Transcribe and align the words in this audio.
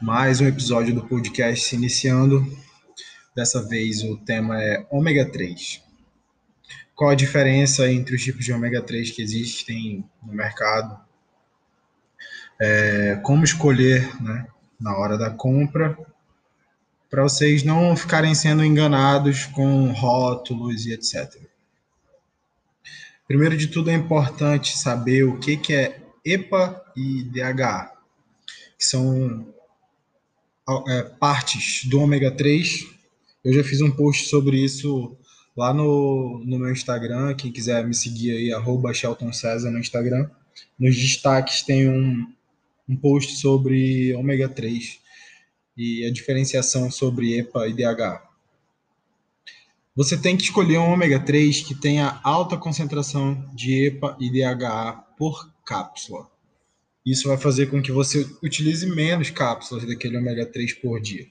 Mais 0.00 0.40
um 0.40 0.46
episódio 0.46 0.94
do 0.94 1.06
podcast 1.06 1.76
iniciando. 1.76 2.42
Dessa 3.36 3.62
vez 3.62 4.02
o 4.02 4.16
tema 4.16 4.58
é 4.58 4.86
ômega 4.90 5.30
3. 5.30 5.82
Qual 6.94 7.10
a 7.10 7.14
diferença 7.14 7.86
entre 7.92 8.16
os 8.16 8.24
tipos 8.24 8.42
de 8.42 8.50
ômega 8.50 8.80
3 8.80 9.10
que 9.10 9.20
existem 9.20 10.02
no 10.22 10.32
mercado? 10.32 10.98
É, 12.58 13.20
como 13.22 13.44
escolher 13.44 14.08
né, 14.22 14.46
na 14.80 14.96
hora 14.96 15.18
da 15.18 15.28
compra, 15.28 15.98
para 17.10 17.22
vocês 17.22 17.62
não 17.62 17.94
ficarem 17.94 18.34
sendo 18.34 18.64
enganados 18.64 19.44
com 19.44 19.92
rótulos 19.92 20.86
e 20.86 20.94
etc. 20.94 21.36
Primeiro 23.28 23.54
de 23.54 23.66
tudo, 23.66 23.90
é 23.90 23.94
importante 23.94 24.78
saber 24.78 25.24
o 25.24 25.38
que, 25.38 25.58
que 25.58 25.74
é 25.74 26.00
EPA 26.24 26.82
e 26.96 27.22
DHA, 27.24 27.92
que 28.78 28.84
são 28.86 29.46
é, 30.88 31.02
partes 31.02 31.84
do 31.88 32.00
ômega 32.00 32.30
3. 32.30 32.86
Eu 33.44 33.52
já 33.52 33.64
fiz 33.64 33.80
um 33.80 33.90
post 33.90 34.28
sobre 34.28 34.62
isso 34.62 35.16
lá 35.56 35.72
no, 35.72 36.42
no 36.44 36.58
meu 36.58 36.72
Instagram. 36.72 37.34
Quem 37.34 37.52
quiser 37.52 37.86
me 37.86 37.94
seguir 37.94 38.32
aí, 38.32 38.52
arroba 38.52 38.92
Shelton 38.94 39.32
César 39.32 39.70
no 39.70 39.78
Instagram. 39.78 40.28
Nos 40.78 40.96
destaques 40.96 41.62
tem 41.62 41.88
um, 41.88 42.26
um 42.88 42.96
post 42.96 43.36
sobre 43.36 44.14
ômega 44.14 44.48
3 44.48 44.98
e 45.76 46.04
a 46.06 46.12
diferenciação 46.12 46.90
sobre 46.90 47.38
EPA 47.38 47.66
e 47.68 47.72
DHA. 47.72 48.22
Você 49.96 50.16
tem 50.16 50.36
que 50.36 50.44
escolher 50.44 50.78
um 50.78 50.92
ômega 50.92 51.18
3 51.18 51.62
que 51.62 51.74
tenha 51.74 52.20
alta 52.22 52.56
concentração 52.56 53.48
de 53.54 53.86
EPA 53.86 54.16
e 54.20 54.30
DHA 54.30 54.92
por 55.16 55.50
cápsula. 55.64 56.28
Isso 57.04 57.28
vai 57.28 57.38
fazer 57.38 57.66
com 57.66 57.80
que 57.80 57.92
você 57.92 58.26
utilize 58.42 58.86
menos 58.86 59.30
cápsulas 59.30 59.86
daquele 59.86 60.18
ômega 60.18 60.44
3 60.44 60.74
por 60.74 61.00
dia. 61.00 61.26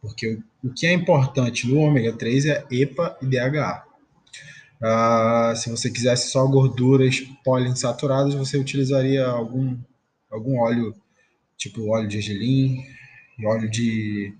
Porque 0.00 0.38
o, 0.62 0.70
que 0.72 0.86
é 0.86 0.92
importante 0.92 1.66
no 1.66 1.78
ômega 1.78 2.12
3 2.12 2.46
é 2.46 2.64
EPA 2.70 3.16
e 3.22 3.26
DHA. 3.26 3.84
Ah, 4.82 5.54
se 5.56 5.70
você 5.70 5.90
quisesse 5.90 6.30
só 6.30 6.46
gorduras 6.46 7.20
poliinsaturadas, 7.42 8.34
você 8.34 8.56
utilizaria 8.58 9.26
algum, 9.26 9.76
algum 10.30 10.58
óleo, 10.58 10.94
tipo 11.56 11.88
óleo 11.88 12.06
de 12.06 12.20
gergelim, 12.20 12.84
óleo 13.44 13.70
de 13.70 14.34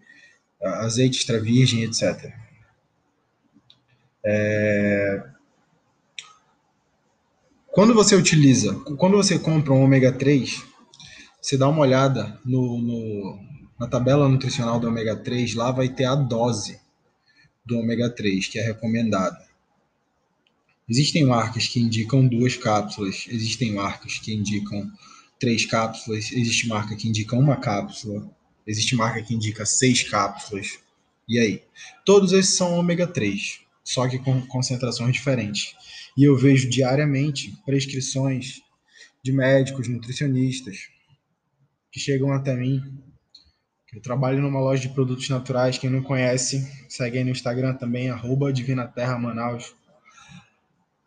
ah, 0.63 0.85
azeite 0.85 1.19
extra 1.19 1.41
virgem, 1.41 1.83
etc. 1.83 2.33
É... 4.25 5.34
Quando 7.75 7.93
você 7.93 8.15
utiliza, 8.15 8.73
quando 8.97 9.17
você 9.17 9.37
compra 9.37 9.73
um 9.73 9.83
ômega 9.83 10.13
3, 10.13 10.63
você 11.43 11.59
dá 11.59 11.67
uma 11.69 11.81
olhada 11.81 12.41
no, 12.45 12.79
no, 12.79 13.37
na 13.77 13.89
tabela 13.89 14.29
nutricional 14.29 14.79
do 14.79 14.87
ômega 14.87 15.17
3, 15.17 15.57
lá 15.57 15.73
vai 15.73 15.89
ter 15.89 16.05
a 16.05 16.15
dose 16.15 16.81
do 17.67 17.77
ômega 17.77 18.09
3 18.09 18.47
que 18.47 18.61
é 18.61 18.63
recomendada. 18.63 19.45
Existem 20.89 21.25
marcas 21.25 21.67
que 21.67 21.81
indicam 21.81 22.25
duas 22.25 22.57
cápsulas, 22.57 23.27
existem 23.29 23.73
marcas 23.73 24.21
que 24.21 24.33
indicam 24.33 24.89
três 25.41 25.67
cápsulas, 25.67 26.31
existe 26.31 26.69
marca 26.69 26.95
que 26.95 27.09
indica 27.09 27.35
uma 27.35 27.57
cápsula, 27.57 28.31
existe 28.65 28.95
marca 28.95 29.21
que 29.21 29.35
indica 29.35 29.67
seis 29.67 30.09
cápsulas. 30.09 30.79
E 31.29 31.41
aí? 31.41 31.61
Todos 32.07 32.33
esses 32.33 32.55
são 32.55 32.79
ômega 32.79 33.05
3 33.05 33.64
só 33.85 34.09
que 34.09 34.19
com 34.19 34.41
concentrações 34.47 35.13
diferentes. 35.13 35.75
E 36.17 36.25
eu 36.25 36.37
vejo 36.37 36.69
diariamente 36.69 37.55
prescrições 37.67 38.63
de 39.23 39.33
médicos, 39.33 39.89
nutricionistas, 39.89 40.89
que 41.93 42.01
chegam 42.01 42.33
até 42.33 42.55
mim. 42.55 42.83
Eu 43.93 44.01
trabalho 44.01 44.43
numa 44.43 44.61
loja 44.61 44.83
de 44.83 44.95
produtos 44.95 45.29
naturais. 45.29 45.79
Quem 45.79 45.89
não 45.91 46.03
conhece, 46.03 46.69
segue 46.89 47.19
aí 47.19 47.25
no 47.25 47.31
Instagram 47.31 47.75
também, 47.75 48.11
arroba 48.11 48.53
Divina 48.53 48.89
Terra 48.89 49.19
Manaus. 49.19 49.75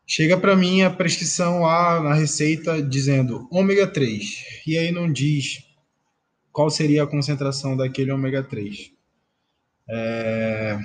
Chega 0.05 0.37
para 0.37 0.55
mim 0.55 0.83
a 0.83 0.89
prescrição 0.89 1.63
lá 1.63 2.01
na 2.01 2.13
receita 2.13 2.81
dizendo 2.81 3.45
ômega 3.51 3.85
3. 3.85 4.61
E 4.66 4.77
aí 4.77 4.89
não 4.89 5.11
diz 5.11 5.66
qual 6.49 6.69
seria 6.69 7.03
a 7.03 7.07
concentração 7.07 7.75
daquele 7.75 8.11
ômega 8.11 8.41
3. 8.41 8.91
É... 9.89 10.79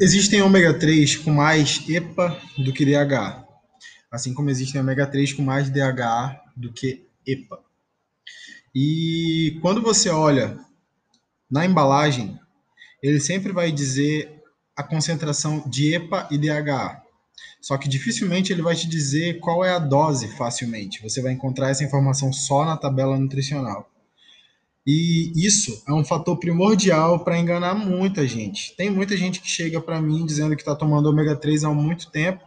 Existem 0.00 0.42
ômega 0.42 0.74
3 0.74 1.16
com 1.18 1.30
mais 1.30 1.88
EPA 1.88 2.36
do 2.58 2.72
que 2.72 2.84
DHA, 2.84 3.46
assim 4.10 4.34
como 4.34 4.50
existem 4.50 4.80
ômega 4.80 5.06
3 5.06 5.32
com 5.34 5.42
mais 5.42 5.70
DHA 5.70 6.40
do 6.56 6.72
que 6.72 7.06
EPA. 7.24 7.60
E 8.74 9.56
quando 9.62 9.80
você 9.80 10.10
olha 10.10 10.58
na 11.48 11.64
embalagem, 11.64 12.36
ele 13.00 13.20
sempre 13.20 13.52
vai 13.52 13.70
dizer 13.70 14.42
a 14.76 14.82
concentração 14.82 15.62
de 15.68 15.94
EPA 15.94 16.26
e 16.28 16.38
DHA. 16.38 17.00
Só 17.60 17.78
que 17.78 17.88
dificilmente 17.88 18.52
ele 18.52 18.62
vai 18.62 18.74
te 18.74 18.88
dizer 18.88 19.38
qual 19.38 19.64
é 19.64 19.70
a 19.70 19.78
dose 19.78 20.26
facilmente. 20.36 21.00
Você 21.02 21.22
vai 21.22 21.32
encontrar 21.32 21.70
essa 21.70 21.84
informação 21.84 22.32
só 22.32 22.64
na 22.64 22.76
tabela 22.76 23.16
nutricional. 23.16 23.88
E 24.86 25.32
isso 25.34 25.82
é 25.88 25.92
um 25.92 26.04
fator 26.04 26.36
primordial 26.38 27.24
para 27.24 27.38
enganar 27.38 27.74
muita 27.74 28.26
gente. 28.26 28.76
Tem 28.76 28.90
muita 28.90 29.16
gente 29.16 29.40
que 29.40 29.48
chega 29.48 29.80
para 29.80 30.00
mim 30.00 30.26
dizendo 30.26 30.54
que 30.54 30.60
está 30.62 30.74
tomando 30.74 31.08
ômega 31.08 31.34
3 31.34 31.64
há 31.64 31.70
muito 31.70 32.10
tempo 32.10 32.44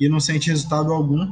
e 0.00 0.08
não 0.08 0.18
sente 0.18 0.48
resultado 0.48 0.92
algum. 0.92 1.30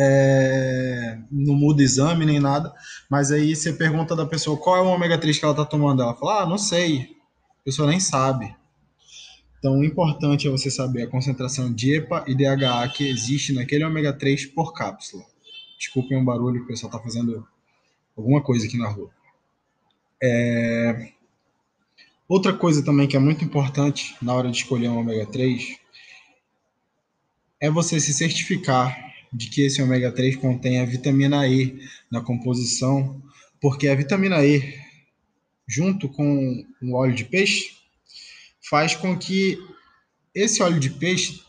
É, 0.00 1.18
não 1.30 1.54
muda 1.54 1.82
exame 1.82 2.24
nem 2.24 2.38
nada, 2.38 2.72
mas 3.10 3.32
aí 3.32 3.56
você 3.56 3.72
pergunta 3.72 4.14
da 4.14 4.24
pessoa 4.24 4.56
qual 4.56 4.76
é 4.76 4.80
o 4.80 4.86
ômega 4.86 5.18
3 5.18 5.38
que 5.38 5.44
ela 5.44 5.52
está 5.52 5.64
tomando. 5.64 6.02
Ela 6.02 6.14
fala, 6.14 6.42
ah, 6.42 6.46
não 6.46 6.56
sei, 6.56 7.16
a 7.60 7.64
pessoa 7.64 7.88
nem 7.88 7.98
sabe. 7.98 8.56
Então, 9.58 9.80
o 9.80 9.84
importante 9.84 10.46
é 10.46 10.50
você 10.50 10.70
saber 10.70 11.02
a 11.02 11.08
concentração 11.08 11.72
de 11.74 11.96
EPA 11.96 12.24
e 12.28 12.34
DHA 12.34 12.88
que 12.94 13.08
existe 13.08 13.52
naquele 13.52 13.84
ômega 13.84 14.12
3 14.12 14.46
por 14.46 14.72
cápsula. 14.72 15.24
Desculpem 15.76 16.16
o 16.16 16.24
barulho 16.24 16.62
o 16.62 16.66
pessoal 16.66 16.90
está 16.92 17.02
fazendo 17.02 17.46
alguma 18.16 18.40
coisa 18.40 18.66
aqui 18.66 18.78
na 18.78 18.88
rua. 18.88 19.10
É... 20.22 21.12
Outra 22.28 22.52
coisa 22.52 22.84
também 22.84 23.08
que 23.08 23.16
é 23.16 23.20
muito 23.20 23.44
importante 23.44 24.14
na 24.20 24.34
hora 24.34 24.50
de 24.50 24.58
escolher 24.58 24.88
um 24.88 24.98
ômega 24.98 25.24
3 25.26 25.78
é 27.60 27.70
você 27.70 27.98
se 27.98 28.12
certificar 28.12 28.96
de 29.32 29.48
que 29.48 29.62
esse 29.62 29.80
ômega 29.82 30.12
3 30.12 30.36
contém 30.36 30.80
a 30.80 30.84
vitamina 30.84 31.46
E 31.46 31.78
na 32.10 32.20
composição, 32.20 33.22
porque 33.60 33.88
a 33.88 33.94
vitamina 33.94 34.44
E, 34.44 34.74
junto 35.66 36.08
com 36.08 36.64
o 36.82 36.94
óleo 36.94 37.14
de 37.14 37.24
peixe, 37.24 37.70
faz 38.68 38.94
com 38.94 39.18
que 39.18 39.58
esse 40.34 40.62
óleo 40.62 40.78
de 40.78 40.90
peixe 40.90 41.42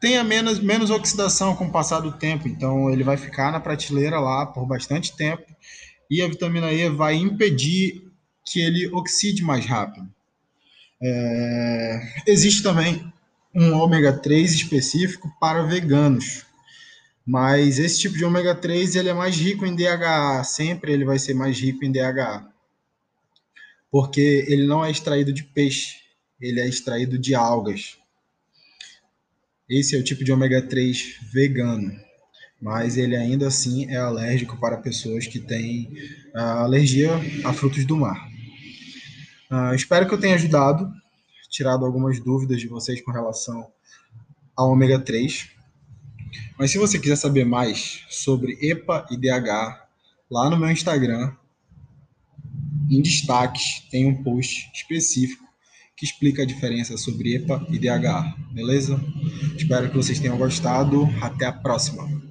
tenha 0.00 0.24
menos, 0.24 0.58
menos 0.58 0.90
oxidação 0.90 1.54
com 1.54 1.66
o 1.66 1.72
passar 1.72 2.00
do 2.00 2.12
tempo. 2.12 2.48
Então, 2.48 2.90
ele 2.90 3.04
vai 3.04 3.16
ficar 3.16 3.52
na 3.52 3.60
prateleira 3.60 4.18
lá 4.18 4.46
por 4.46 4.66
bastante 4.66 5.14
tempo 5.14 5.44
e 6.10 6.20
a 6.20 6.26
vitamina 6.26 6.72
E 6.72 6.88
vai 6.88 7.14
impedir 7.14 8.02
que 8.44 8.60
ele 8.60 8.88
oxide 8.88 9.42
mais 9.42 9.64
rápido. 9.64 10.08
É... 11.00 12.00
Existe 12.26 12.62
também 12.62 13.10
um 13.54 13.74
ômega 13.74 14.12
3 14.12 14.52
específico 14.52 15.30
para 15.40 15.62
veganos, 15.62 16.44
mas 17.24 17.78
esse 17.78 18.00
tipo 18.00 18.16
de 18.16 18.24
ômega 18.24 18.54
3 18.54 18.96
ele 18.96 19.08
é 19.08 19.14
mais 19.14 19.36
rico 19.36 19.64
em 19.64 19.74
DHA, 19.74 20.42
sempre 20.44 20.92
ele 20.92 21.04
vai 21.04 21.18
ser 21.18 21.34
mais 21.34 21.58
rico 21.58 21.84
em 21.84 21.92
DHA, 21.92 22.46
porque 23.90 24.44
ele 24.48 24.66
não 24.66 24.84
é 24.84 24.90
extraído 24.90 25.32
de 25.32 25.44
peixe, 25.44 25.96
ele 26.40 26.60
é 26.60 26.68
extraído 26.68 27.18
de 27.18 27.34
algas. 27.34 27.98
Esse 29.68 29.96
é 29.96 29.98
o 29.98 30.04
tipo 30.04 30.24
de 30.24 30.32
ômega 30.32 30.60
3 30.60 31.18
vegano 31.32 32.09
mas 32.60 32.96
ele 32.96 33.16
ainda 33.16 33.48
assim 33.48 33.90
é 33.90 33.96
alérgico 33.96 34.56
para 34.58 34.76
pessoas 34.76 35.26
que 35.26 35.38
têm 35.38 35.90
uh, 36.34 36.38
alergia 36.38 37.10
a 37.44 37.52
frutos 37.52 37.84
do 37.84 37.96
mar. 37.96 38.28
Uh, 39.50 39.74
espero 39.74 40.06
que 40.06 40.14
eu 40.14 40.20
tenha 40.20 40.34
ajudado, 40.34 40.92
tirado 41.48 41.84
algumas 41.84 42.20
dúvidas 42.20 42.60
de 42.60 42.68
vocês 42.68 43.00
com 43.00 43.10
relação 43.10 43.66
ao 44.54 44.70
ômega 44.70 44.98
3. 44.98 45.48
Mas 46.58 46.70
se 46.70 46.78
você 46.78 46.98
quiser 46.98 47.16
saber 47.16 47.44
mais 47.44 48.04
sobre 48.10 48.58
EPA 48.60 49.06
e 49.10 49.16
DH, 49.16 49.86
lá 50.30 50.50
no 50.50 50.58
meu 50.58 50.70
Instagram, 50.70 51.32
em 52.90 53.00
destaques, 53.00 53.80
tem 53.90 54.06
um 54.06 54.22
post 54.22 54.70
específico 54.74 55.44
que 55.96 56.04
explica 56.04 56.42
a 56.42 56.46
diferença 56.46 56.96
sobre 56.96 57.36
EPA 57.36 57.66
e 57.70 57.78
DH, 57.78 58.52
beleza? 58.52 59.02
Espero 59.56 59.90
que 59.90 59.96
vocês 59.96 60.18
tenham 60.18 60.36
gostado. 60.36 61.08
Até 61.20 61.46
a 61.46 61.52
próxima! 61.52 62.29